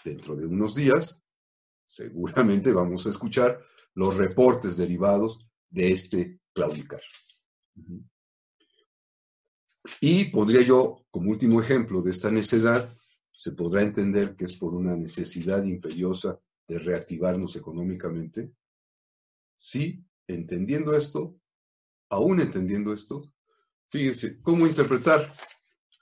dentro 0.04 0.37
de 0.37 0.46
unos 0.46 0.75
días, 0.75 1.22
seguramente 1.90 2.73
vamos 2.73 3.04
a 3.06 3.11
escuchar 3.11 3.61
los 3.94 4.16
reportes 4.16 4.76
derivados 4.76 5.50
de 5.68 5.90
este 5.90 6.40
claudicar. 6.52 7.00
Y 10.00 10.26
podría 10.26 10.62
yo, 10.62 11.04
como 11.11 11.30
último 11.30 11.61
ejemplo 11.61 12.00
de 12.00 12.12
esta 12.12 12.30
necedad, 12.30 12.97
se 13.32 13.52
podrá 13.52 13.82
entender 13.82 14.37
que 14.37 14.44
es 14.44 14.52
por 14.52 14.75
una 14.75 14.94
necesidad 14.97 15.64
imperiosa 15.64 16.38
de 16.68 16.78
reactivarnos 16.78 17.56
económicamente. 17.56 18.52
Sí, 19.56 20.04
entendiendo 20.28 20.94
esto, 20.94 21.37
aún 22.09 22.40
entendiendo 22.40 22.92
esto, 22.92 23.32
fíjense, 23.90 24.40
¿cómo 24.42 24.66
interpretar? 24.66 25.32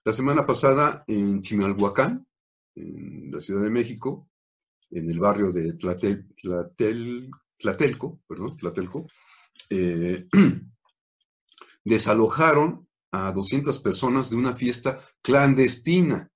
La 0.04 0.12
semana 0.12 0.44
pasada 0.44 1.02
en 1.06 1.40
Chimalhuacán, 1.40 2.26
en 2.74 3.30
la 3.32 3.40
Ciudad 3.40 3.62
de 3.62 3.70
México, 3.70 4.27
en 4.90 5.10
el 5.10 5.18
barrio 5.18 5.52
de 5.52 5.74
Tlatelco, 7.58 8.20
perdón, 8.26 8.56
Tlatelco, 8.56 9.06
eh, 9.70 10.26
desalojaron 11.84 12.88
a 13.10 13.32
200 13.32 13.78
personas 13.80 14.30
de 14.30 14.36
una 14.36 14.54
fiesta 14.54 15.00
clandestina. 15.22 16.30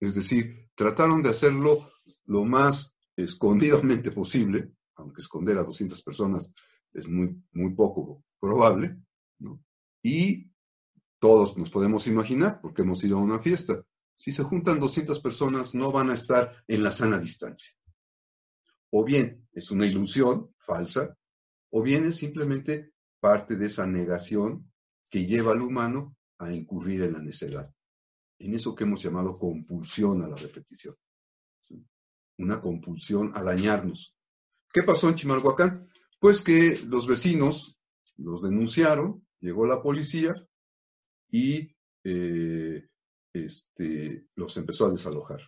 Es 0.00 0.14
decir, 0.14 0.68
trataron 0.74 1.22
de 1.22 1.30
hacerlo 1.30 1.90
lo 2.26 2.44
más 2.44 2.96
escondidamente 3.16 4.10
posible, 4.10 4.72
aunque 4.96 5.22
esconder 5.22 5.58
a 5.58 5.64
200 5.64 6.02
personas 6.02 6.50
es 6.92 7.08
muy, 7.08 7.36
muy 7.52 7.74
poco 7.74 8.22
probable. 8.40 8.96
Y 10.02 10.50
todos 11.18 11.56
nos 11.56 11.70
podemos 11.70 12.06
imaginar, 12.06 12.60
porque 12.60 12.82
hemos 12.82 13.02
ido 13.04 13.18
a 13.18 13.22
una 13.22 13.38
fiesta, 13.38 13.82
si 14.16 14.32
se 14.32 14.42
juntan 14.42 14.80
200 14.80 15.20
personas 15.20 15.74
no 15.74 15.92
van 15.92 16.10
a 16.10 16.14
estar 16.14 16.64
en 16.68 16.82
la 16.82 16.90
sana 16.90 17.18
distancia. 17.18 17.74
O 18.90 19.04
bien 19.04 19.48
es 19.52 19.70
una 19.70 19.86
ilusión 19.86 20.54
falsa, 20.58 21.16
o 21.70 21.82
bien 21.82 22.06
es 22.06 22.16
simplemente 22.16 22.92
parte 23.20 23.56
de 23.56 23.66
esa 23.66 23.86
negación 23.86 24.70
que 25.10 25.26
lleva 25.26 25.52
al 25.52 25.62
humano 25.62 26.16
a 26.38 26.52
incurrir 26.52 27.02
en 27.02 27.14
la 27.14 27.20
necedad, 27.20 27.72
en 28.38 28.54
eso 28.54 28.74
que 28.74 28.84
hemos 28.84 29.02
llamado 29.02 29.38
compulsión 29.38 30.22
a 30.22 30.28
la 30.28 30.36
repetición. 30.36 30.96
Una 32.38 32.60
compulsión 32.60 33.32
a 33.34 33.42
dañarnos. 33.42 34.16
¿Qué 34.72 34.82
pasó 34.82 35.08
en 35.08 35.14
Chimalhuacán? 35.14 35.88
Pues 36.18 36.42
que 36.42 36.76
los 36.86 37.06
vecinos 37.06 37.78
los 38.16 38.42
denunciaron, 38.42 39.26
llegó 39.40 39.66
la 39.66 39.82
policía 39.82 40.34
y 41.30 41.74
eh, 42.04 42.88
este, 43.34 44.26
los 44.36 44.56
empezó 44.56 44.86
a 44.86 44.90
desalojar. 44.90 45.40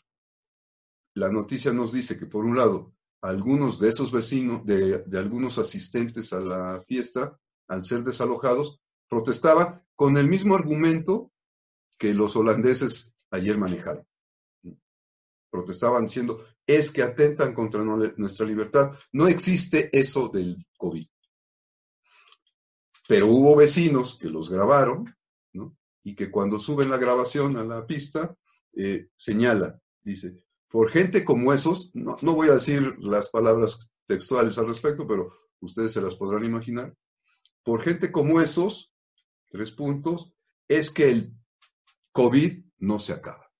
La 1.14 1.30
noticia 1.30 1.72
nos 1.72 1.92
dice 1.92 2.18
que, 2.18 2.26
por 2.26 2.44
un 2.44 2.56
lado, 2.56 2.92
algunos 3.22 3.78
de 3.80 3.88
esos 3.88 4.12
vecinos, 4.12 4.66
de, 4.66 5.04
algunos 5.16 5.58
asistentes 5.58 6.32
a 6.32 6.40
la 6.40 6.84
fiesta, 6.86 7.38
al 7.68 7.84
ser 7.84 8.02
desalojados, 8.02 8.80
protestaban 9.08 9.82
con 9.94 10.18
el 10.18 10.28
mismo 10.28 10.54
argumento 10.54 11.32
que 11.98 12.12
los 12.12 12.36
holandeses 12.36 13.14
ayer 13.30 13.56
manejaron. 13.56 14.06
Protestaban 15.50 16.04
diciendo, 16.04 16.44
es 16.66 16.90
que 16.90 17.02
atentan 17.02 17.54
contra 17.54 17.82
nuestra 17.82 18.44
libertad. 18.44 18.92
No 19.12 19.26
existe 19.26 19.88
eso 19.98 20.28
del 20.28 20.66
COVID. 20.76 21.06
Pero 23.08 23.28
hubo 23.28 23.56
vecinos 23.56 24.18
que 24.18 24.28
los 24.28 24.50
grabaron. 24.50 25.06
Y 26.06 26.14
que 26.14 26.30
cuando 26.30 26.60
suben 26.60 26.88
la 26.88 26.98
grabación 26.98 27.56
a 27.56 27.64
la 27.64 27.84
pista, 27.84 28.32
eh, 28.76 29.08
señala, 29.16 29.80
dice, 30.04 30.44
por 30.68 30.88
gente 30.88 31.24
como 31.24 31.52
esos, 31.52 31.90
no, 31.94 32.14
no 32.22 32.34
voy 32.34 32.48
a 32.48 32.54
decir 32.54 32.96
las 33.00 33.28
palabras 33.28 33.90
textuales 34.06 34.56
al 34.56 34.68
respecto, 34.68 35.04
pero 35.04 35.32
ustedes 35.58 35.92
se 35.92 36.00
las 36.00 36.14
podrán 36.14 36.44
imaginar, 36.44 36.96
por 37.64 37.82
gente 37.82 38.12
como 38.12 38.40
esos, 38.40 38.92
tres 39.50 39.72
puntos, 39.72 40.32
es 40.68 40.92
que 40.92 41.08
el 41.08 41.34
COVID 42.12 42.64
no 42.78 43.00
se 43.00 43.12
acaba. 43.12 43.50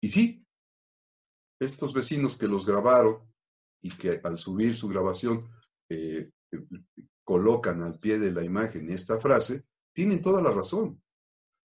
Y 0.00 0.08
sí, 0.08 0.44
estos 1.60 1.92
vecinos 1.92 2.36
que 2.36 2.48
los 2.48 2.66
grabaron 2.66 3.32
y 3.80 3.90
que 3.90 4.20
al 4.24 4.36
subir 4.36 4.74
su 4.74 4.88
grabación 4.88 5.48
eh, 5.88 6.30
colocan 7.22 7.84
al 7.84 8.00
pie 8.00 8.18
de 8.18 8.32
la 8.32 8.42
imagen 8.42 8.90
esta 8.90 9.20
frase, 9.20 9.64
tienen 9.92 10.22
toda 10.22 10.42
la 10.42 10.50
razón. 10.50 11.01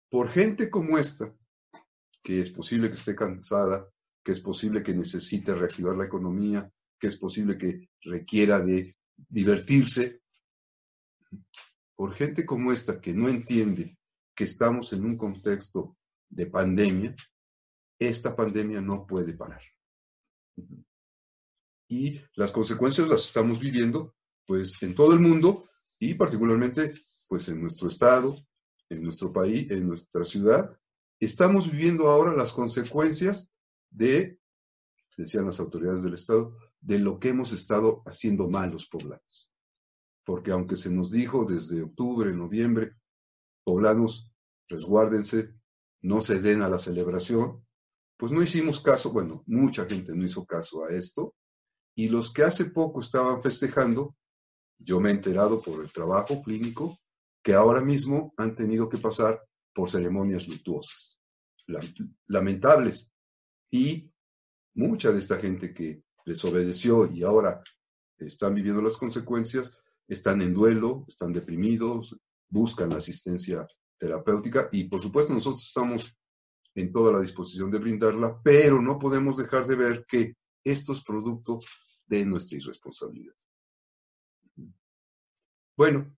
Por 0.09 0.29
gente 0.29 0.69
como 0.69 0.97
esta, 0.97 1.33
que 2.23 2.39
es 2.39 2.49
posible 2.49 2.89
que 2.89 2.95
esté 2.95 3.15
cansada, 3.15 3.89
que 4.23 4.31
es 4.31 4.39
posible 4.39 4.83
que 4.83 4.93
necesite 4.93 5.53
reactivar 5.53 5.95
la 5.95 6.05
economía, 6.05 6.71
que 6.99 7.07
es 7.07 7.15
posible 7.15 7.57
que 7.57 7.89
requiera 8.01 8.59
de 8.59 8.95
divertirse. 9.29 10.21
Por 11.95 12.13
gente 12.13 12.45
como 12.45 12.71
esta 12.71 12.99
que 13.01 13.13
no 13.13 13.27
entiende 13.27 13.97
que 14.35 14.43
estamos 14.43 14.93
en 14.93 15.05
un 15.05 15.17
contexto 15.17 15.97
de 16.29 16.45
pandemia, 16.45 17.15
esta 17.99 18.35
pandemia 18.35 18.81
no 18.81 19.05
puede 19.05 19.33
parar. 19.33 19.61
Y 21.89 22.21
las 22.35 22.51
consecuencias 22.51 23.07
las 23.07 23.25
estamos 23.25 23.59
viviendo 23.59 24.13
pues 24.45 24.81
en 24.83 24.93
todo 24.93 25.13
el 25.13 25.19
mundo 25.19 25.63
y 25.99 26.13
particularmente 26.13 26.93
pues 27.27 27.49
en 27.49 27.61
nuestro 27.61 27.87
estado, 27.87 28.37
en 28.89 29.03
nuestro 29.03 29.31
país, 29.31 29.69
en 29.71 29.87
nuestra 29.87 30.23
ciudad. 30.23 30.77
Estamos 31.19 31.71
viviendo 31.71 32.07
ahora 32.07 32.35
las 32.35 32.53
consecuencias 32.53 33.49
de, 33.89 34.39
decían 35.17 35.45
las 35.45 35.59
autoridades 35.59 36.03
del 36.03 36.13
Estado, 36.13 36.55
de 36.79 36.99
lo 36.99 37.19
que 37.19 37.29
hemos 37.29 37.51
estado 37.51 38.03
haciendo 38.05 38.49
mal 38.49 38.71
los 38.71 38.87
poblanos. 38.87 39.51
Porque 40.23 40.51
aunque 40.51 40.75
se 40.75 40.91
nos 40.91 41.11
dijo 41.11 41.45
desde 41.45 41.81
octubre, 41.81 42.31
noviembre, 42.33 42.95
poblanos, 43.63 44.31
resguárdense, 44.67 45.53
no 46.01 46.21
se 46.21 46.39
den 46.39 46.61
a 46.61 46.69
la 46.69 46.77
celebración, 46.77 47.65
pues 48.17 48.31
no 48.31 48.41
hicimos 48.41 48.79
caso, 48.79 49.11
bueno, 49.11 49.43
mucha 49.45 49.85
gente 49.85 50.13
no 50.13 50.25
hizo 50.25 50.45
caso 50.45 50.85
a 50.85 50.89
esto, 50.89 51.35
y 51.95 52.09
los 52.09 52.31
que 52.31 52.43
hace 52.43 52.65
poco 52.65 52.99
estaban 52.99 53.41
festejando, 53.41 54.15
yo 54.79 54.99
me 54.99 55.09
he 55.09 55.13
enterado 55.13 55.61
por 55.61 55.81
el 55.81 55.91
trabajo 55.91 56.41
clínico, 56.43 56.97
que 57.47 57.53
ahora 57.53 57.79
mismo 57.79 58.33
han 58.35 58.57
tenido 58.57 58.89
que 58.89 58.97
pasar 58.97 59.41
por 59.73 59.89
ceremonias 59.89 60.49
luctuosas, 60.49 61.17
lamentables, 62.27 63.09
y 63.71 64.11
mucha 64.75 65.13
de 65.13 65.19
esta 65.19 65.37
gente 65.37 65.73
que 65.73 66.03
desobedeció 66.25 67.09
y 67.09 67.23
ahora 67.23 67.63
están 68.17 68.53
viviendo 68.53 68.81
las 68.81 68.97
consecuencias, 68.97 69.77
están 70.09 70.41
en 70.41 70.53
duelo, 70.53 71.05
están 71.07 71.31
deprimidos, 71.31 72.17
buscan 72.49 72.91
asistencia 72.91 73.65
terapéutica 73.97 74.67
y 74.73 74.89
por 74.89 75.01
supuesto 75.01 75.31
nosotros 75.31 75.65
estamos 75.65 76.17
en 76.75 76.91
toda 76.91 77.13
la 77.13 77.21
disposición 77.21 77.71
de 77.71 77.79
brindarla, 77.79 78.41
pero 78.43 78.81
no 78.81 78.99
podemos 78.99 79.37
dejar 79.37 79.65
de 79.67 79.75
ver 79.77 80.05
que 80.05 80.33
esto 80.65 80.91
es 80.91 81.01
producto 81.01 81.59
de 82.07 82.25
nuestra 82.25 82.57
irresponsabilidad. 82.57 83.35
Bueno, 85.77 86.13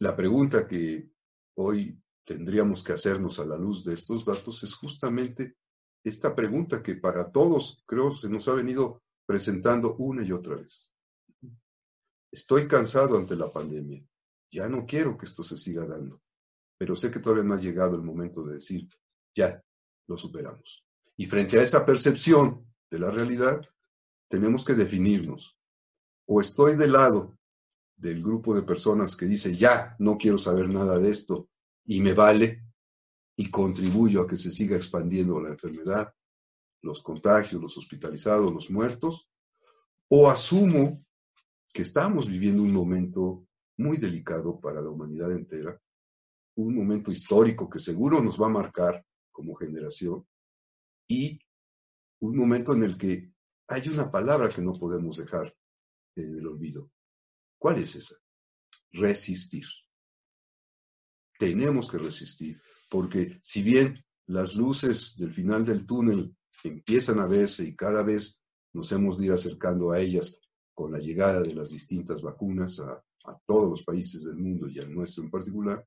la 0.00 0.14
pregunta 0.14 0.66
que 0.66 1.10
hoy 1.56 2.00
tendríamos 2.24 2.84
que 2.84 2.92
hacernos 2.92 3.38
a 3.40 3.44
la 3.44 3.56
luz 3.56 3.84
de 3.84 3.94
estos 3.94 4.24
datos 4.24 4.62
es 4.62 4.74
justamente 4.74 5.56
esta 6.04 6.34
pregunta 6.34 6.82
que 6.82 6.94
para 6.94 7.30
todos 7.32 7.82
creo 7.86 8.12
se 8.12 8.28
nos 8.28 8.46
ha 8.48 8.52
venido 8.52 9.02
presentando 9.26 9.96
una 9.96 10.24
y 10.24 10.32
otra 10.32 10.56
vez. 10.56 10.92
Estoy 12.30 12.68
cansado 12.68 13.16
ante 13.16 13.34
la 13.34 13.52
pandemia. 13.52 14.04
Ya 14.50 14.68
no 14.68 14.86
quiero 14.86 15.18
que 15.18 15.26
esto 15.26 15.42
se 15.42 15.56
siga 15.56 15.84
dando, 15.84 16.22
pero 16.78 16.96
sé 16.96 17.10
que 17.10 17.20
todavía 17.20 17.44
no 17.44 17.54
ha 17.54 17.60
llegado 17.60 17.96
el 17.96 18.02
momento 18.02 18.44
de 18.44 18.54
decir, 18.54 18.88
ya, 19.34 19.62
lo 20.06 20.16
superamos. 20.16 20.84
Y 21.16 21.26
frente 21.26 21.58
a 21.58 21.62
esa 21.62 21.84
percepción 21.84 22.66
de 22.90 22.98
la 22.98 23.10
realidad, 23.10 23.60
tenemos 24.28 24.64
que 24.64 24.74
definirnos. 24.74 25.58
O 26.26 26.40
estoy 26.40 26.76
del 26.76 26.92
lado 26.92 27.37
del 27.98 28.22
grupo 28.22 28.54
de 28.54 28.62
personas 28.62 29.16
que 29.16 29.26
dice, 29.26 29.52
ya, 29.52 29.96
no 29.98 30.16
quiero 30.16 30.38
saber 30.38 30.68
nada 30.68 30.98
de 30.98 31.10
esto 31.10 31.48
y 31.84 32.00
me 32.00 32.14
vale 32.14 32.64
y 33.36 33.50
contribuyo 33.50 34.22
a 34.22 34.26
que 34.26 34.36
se 34.36 34.50
siga 34.50 34.76
expandiendo 34.76 35.40
la 35.40 35.50
enfermedad, 35.50 36.14
los 36.82 37.02
contagios, 37.02 37.60
los 37.60 37.76
hospitalizados, 37.76 38.52
los 38.52 38.70
muertos, 38.70 39.28
o 40.08 40.30
asumo 40.30 41.04
que 41.72 41.82
estamos 41.82 42.28
viviendo 42.28 42.62
un 42.62 42.72
momento 42.72 43.46
muy 43.76 43.96
delicado 43.96 44.60
para 44.60 44.80
la 44.80 44.90
humanidad 44.90 45.32
entera, 45.32 45.80
un 46.56 46.74
momento 46.74 47.10
histórico 47.10 47.68
que 47.68 47.78
seguro 47.78 48.20
nos 48.22 48.40
va 48.40 48.46
a 48.46 48.50
marcar 48.50 49.04
como 49.30 49.54
generación 49.54 50.26
y 51.08 51.38
un 52.20 52.36
momento 52.36 52.72
en 52.74 52.84
el 52.84 52.96
que 52.96 53.32
hay 53.68 53.88
una 53.88 54.10
palabra 54.10 54.48
que 54.48 54.62
no 54.62 54.72
podemos 54.72 55.18
dejar 55.18 55.54
en 56.16 56.38
el 56.38 56.46
olvido. 56.46 56.90
¿Cuál 57.58 57.82
es 57.82 57.96
esa? 57.96 58.16
Resistir. 58.92 59.64
Tenemos 61.38 61.90
que 61.90 61.98
resistir, 61.98 62.60
porque 62.90 63.38
si 63.42 63.62
bien 63.62 64.04
las 64.26 64.54
luces 64.54 65.16
del 65.16 65.32
final 65.32 65.64
del 65.64 65.86
túnel 65.86 66.34
empiezan 66.64 67.20
a 67.20 67.26
verse 67.26 67.64
y 67.64 67.76
cada 67.76 68.02
vez 68.02 68.40
nos 68.72 68.90
hemos 68.92 69.18
de 69.18 69.26
ir 69.26 69.32
acercando 69.32 69.90
a 69.90 70.00
ellas 70.00 70.38
con 70.74 70.92
la 70.92 70.98
llegada 70.98 71.40
de 71.40 71.54
las 71.54 71.70
distintas 71.70 72.22
vacunas 72.22 72.80
a, 72.80 73.04
a 73.24 73.38
todos 73.46 73.68
los 73.68 73.82
países 73.82 74.24
del 74.24 74.36
mundo 74.36 74.68
y 74.68 74.78
al 74.78 74.92
nuestro 74.92 75.24
en 75.24 75.30
particular, 75.30 75.86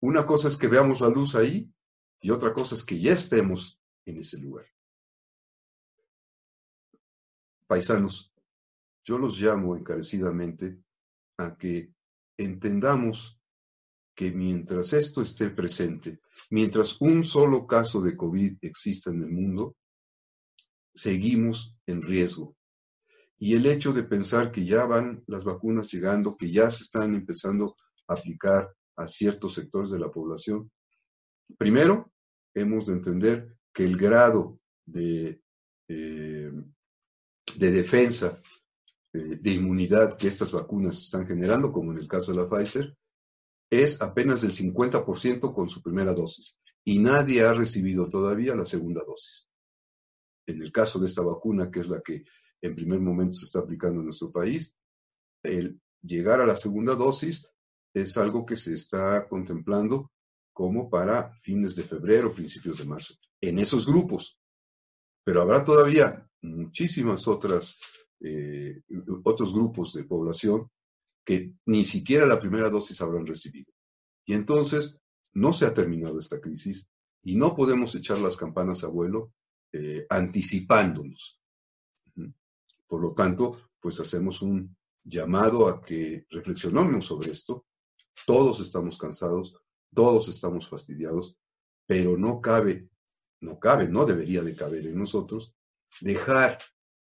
una 0.00 0.26
cosa 0.26 0.48
es 0.48 0.56
que 0.56 0.68
veamos 0.68 1.00
la 1.00 1.08
luz 1.08 1.34
ahí 1.34 1.72
y 2.20 2.30
otra 2.30 2.52
cosa 2.52 2.74
es 2.74 2.84
que 2.84 2.98
ya 2.98 3.12
estemos 3.12 3.80
en 4.04 4.18
ese 4.18 4.38
lugar. 4.38 4.66
Paisanos, 7.66 8.32
yo 9.02 9.18
los 9.18 9.40
llamo 9.40 9.76
encarecidamente 9.76 10.83
a 11.38 11.56
que 11.56 11.92
entendamos 12.36 13.40
que 14.14 14.30
mientras 14.30 14.92
esto 14.92 15.22
esté 15.22 15.50
presente, 15.50 16.20
mientras 16.50 17.00
un 17.00 17.24
solo 17.24 17.66
caso 17.66 18.00
de 18.00 18.16
COVID 18.16 18.58
exista 18.60 19.10
en 19.10 19.22
el 19.22 19.30
mundo, 19.30 19.76
seguimos 20.94 21.76
en 21.86 22.02
riesgo. 22.02 22.56
Y 23.38 23.54
el 23.54 23.66
hecho 23.66 23.92
de 23.92 24.04
pensar 24.04 24.52
que 24.52 24.64
ya 24.64 24.84
van 24.84 25.24
las 25.26 25.44
vacunas 25.44 25.90
llegando, 25.90 26.36
que 26.36 26.48
ya 26.48 26.70
se 26.70 26.84
están 26.84 27.14
empezando 27.14 27.76
a 28.06 28.14
aplicar 28.14 28.72
a 28.96 29.08
ciertos 29.08 29.54
sectores 29.54 29.90
de 29.90 29.98
la 29.98 30.10
población, 30.10 30.70
primero 31.58 32.12
hemos 32.54 32.86
de 32.86 32.92
entender 32.92 33.56
que 33.72 33.84
el 33.84 33.96
grado 33.96 34.60
de, 34.86 35.42
eh, 35.88 36.52
de 37.56 37.70
defensa, 37.72 38.40
de 39.14 39.50
inmunidad 39.50 40.16
que 40.18 40.26
estas 40.26 40.50
vacunas 40.50 41.00
están 41.00 41.26
generando, 41.26 41.70
como 41.72 41.92
en 41.92 41.98
el 41.98 42.08
caso 42.08 42.32
de 42.32 42.38
la 42.38 42.48
Pfizer, 42.48 42.96
es 43.70 44.02
apenas 44.02 44.42
del 44.42 44.52
50% 44.52 45.54
con 45.54 45.68
su 45.68 45.82
primera 45.82 46.12
dosis 46.12 46.58
y 46.84 46.98
nadie 46.98 47.42
ha 47.42 47.52
recibido 47.52 48.08
todavía 48.08 48.54
la 48.54 48.64
segunda 48.64 49.02
dosis. 49.06 49.48
En 50.46 50.60
el 50.60 50.70
caso 50.72 50.98
de 50.98 51.06
esta 51.06 51.22
vacuna, 51.22 51.70
que 51.70 51.80
es 51.80 51.88
la 51.88 52.00
que 52.02 52.24
en 52.60 52.74
primer 52.74 53.00
momento 53.00 53.36
se 53.36 53.46
está 53.46 53.60
aplicando 53.60 54.00
en 54.00 54.06
nuestro 54.06 54.30
país, 54.30 54.74
el 55.42 55.80
llegar 56.02 56.40
a 56.40 56.46
la 56.46 56.56
segunda 56.56 56.94
dosis 56.94 57.48
es 57.94 58.16
algo 58.16 58.44
que 58.44 58.56
se 58.56 58.74
está 58.74 59.28
contemplando 59.28 60.10
como 60.52 60.90
para 60.90 61.32
fines 61.42 61.76
de 61.76 61.82
febrero, 61.82 62.32
principios 62.32 62.78
de 62.78 62.84
marzo, 62.84 63.14
en 63.40 63.58
esos 63.58 63.86
grupos. 63.86 64.38
Pero 65.24 65.40
habrá 65.40 65.64
todavía 65.64 66.28
muchísimas 66.42 67.26
otras, 67.26 67.78
eh, 68.20 68.82
otros 69.24 69.52
grupos 69.52 69.92
de 69.94 70.04
población 70.04 70.70
que 71.24 71.54
ni 71.66 71.84
siquiera 71.84 72.26
la 72.26 72.38
primera 72.38 72.70
dosis 72.70 73.00
habrán 73.00 73.26
recibido. 73.26 73.72
Y 74.26 74.34
entonces 74.34 75.00
no 75.32 75.52
se 75.52 75.66
ha 75.66 75.74
terminado 75.74 76.18
esta 76.18 76.40
crisis 76.40 76.86
y 77.22 77.36
no 77.36 77.54
podemos 77.56 77.94
echar 77.94 78.18
las 78.18 78.36
campanas 78.36 78.84
a 78.84 78.88
vuelo 78.88 79.32
eh, 79.72 80.06
anticipándonos. 80.08 81.40
Por 82.86 83.00
lo 83.00 83.12
tanto, 83.14 83.56
pues 83.80 83.98
hacemos 83.98 84.42
un 84.42 84.76
llamado 85.02 85.68
a 85.68 85.80
que 85.82 86.26
reflexionemos 86.30 87.06
sobre 87.06 87.32
esto. 87.32 87.66
Todos 88.26 88.60
estamos 88.60 88.96
cansados, 88.98 89.56
todos 89.92 90.28
estamos 90.28 90.68
fastidiados, 90.68 91.36
pero 91.86 92.16
no 92.16 92.40
cabe, 92.40 92.88
no 93.40 93.58
cabe, 93.58 93.88
no 93.88 94.06
debería 94.06 94.42
de 94.42 94.54
caber 94.54 94.86
en 94.86 94.98
nosotros 94.98 95.54
dejar 96.00 96.58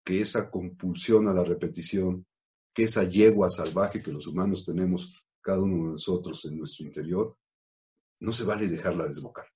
que 0.08 0.22
esa 0.22 0.50
compulsión 0.50 1.28
a 1.28 1.34
la 1.34 1.43
repetición, 1.43 2.26
que 2.74 2.84
esa 2.84 3.04
yegua 3.04 3.50
salvaje 3.50 4.02
que 4.02 4.13
los 4.13 4.26
humanos 4.26 4.63
tenemos, 4.63 5.28
cada 5.41 5.60
uno 5.60 5.84
de 5.84 5.91
nosotros 5.91 6.46
en 6.46 6.58
nuestro 6.58 6.86
interior, 6.86 7.38
no 8.22 8.32
se 8.32 8.46
vale 8.46 8.70
dejarla 8.70 9.06
desbocar. 9.06 9.48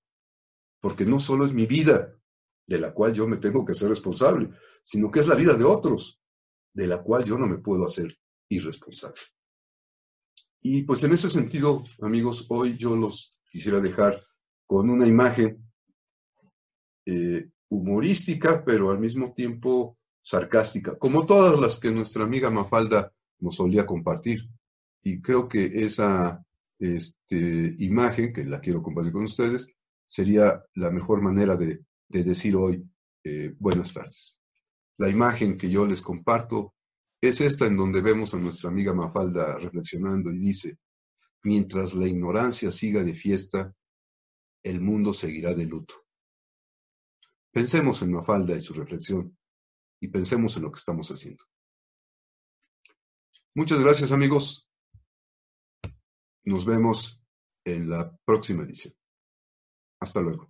Porque 0.82 1.06
no 1.06 1.20
solo 1.20 1.46
es 1.46 1.54
mi 1.54 1.68
vida, 1.68 2.14
de 2.68 2.80
la 2.80 2.94
cual 2.94 3.14
yo 3.14 3.26
me 3.28 3.38
tengo 3.38 3.64
que 3.64 3.74
ser 3.74 3.88
responsable, 3.88 4.50
sino 4.84 5.10
que 5.10 5.22
es 5.22 5.28
la 5.28 5.36
vida 5.36 5.54
de 5.54 5.64
otros, 5.64 6.22
de 6.74 6.86
la 6.86 7.02
cual 7.02 7.24
yo 7.24 7.38
no 7.38 7.48
me 7.48 7.60
puedo 7.60 7.86
hacer 7.86 8.14
irresponsable. 8.50 9.22
Y 10.62 10.84
pues 10.84 11.02
en 11.06 11.14
ese 11.14 11.30
sentido, 11.30 11.86
amigos, 12.02 12.46
hoy 12.50 12.76
yo 12.76 12.98
los 12.98 13.42
quisiera 13.50 13.80
dejar 13.80 14.22
con 14.68 14.90
una 14.90 15.08
imagen 15.08 15.66
eh, 17.06 17.50
humorística, 17.70 18.66
pero 18.66 18.92
al 18.92 19.00
mismo 19.00 19.32
tiempo 19.34 19.98
sarcástica, 20.22 20.98
como 20.98 21.26
todas 21.26 21.60
las 21.60 21.80
que 21.80 21.92
nuestra 21.92 22.24
amiga 22.24 22.50
Mafalda 22.50 23.12
nos 23.40 23.56
solía 23.56 23.86
compartir. 23.86 24.48
Y 25.04 25.22
creo 25.22 25.48
que 25.50 25.84
esa 25.84 26.46
este, 26.80 27.76
imagen, 27.80 28.34
que 28.34 28.46
la 28.46 28.60
quiero 28.60 28.82
compartir 28.82 29.14
con 29.14 29.24
ustedes, 29.24 29.68
sería 30.08 30.64
la 30.76 30.92
mejor 30.92 31.22
manera 31.22 31.56
de, 31.56 31.84
decir 32.08 32.56
hoy 32.56 32.84
eh, 33.24 33.54
buenas 33.58 33.94
tardes. 33.94 34.38
La 34.98 35.10
imagen 35.10 35.58
que 35.58 35.70
yo 35.70 35.88
les 35.88 36.02
comparto 36.02 36.74
es 37.22 37.40
esta 37.40 37.66
en 37.66 37.78
donde 37.78 38.02
vemos 38.02 38.34
a 38.34 38.38
nuestra 38.38 38.70
amiga 38.70 38.94
Mafalda 38.94 39.58
reflexionando 39.58 40.32
y 40.32 40.40
dice, 40.40 40.78
mientras 41.44 41.94
la 41.94 42.08
ignorancia 42.08 42.72
siga 42.72 43.04
de 43.04 43.14
fiesta, 43.14 43.74
el 44.64 44.82
mundo 44.82 45.14
seguirá 45.14 45.54
de 45.54 45.66
luto. 45.66 45.96
Pensemos 47.52 48.02
en 48.02 48.12
Mafalda 48.12 48.56
y 48.56 48.62
su 48.62 48.74
reflexión 48.74 49.38
y 50.02 50.08
pensemos 50.10 50.58
en 50.58 50.64
lo 50.64 50.72
que 50.72 50.80
estamos 50.80 51.10
haciendo. 51.10 51.46
Muchas 53.56 53.80
gracias 53.80 54.12
amigos. 54.12 54.68
Nos 56.44 56.66
vemos 56.66 57.24
en 57.64 57.90
la 57.90 58.18
próxima 58.26 58.64
edición. 58.64 58.94
Hasta 60.00 60.22
luego. 60.22 60.50